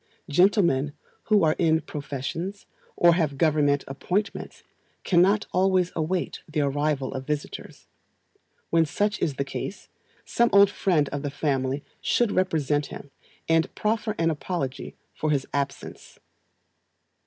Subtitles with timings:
[0.29, 0.93] Gentlemen
[1.25, 2.65] who are in professions,
[2.97, 4.63] or have Government appointments,
[5.03, 7.85] cannot always await the arrival of visitors;
[8.71, 9.89] when such is the case,
[10.25, 13.11] some old friend of the family should represent him,
[13.47, 16.17] and proffer an apology for his absence.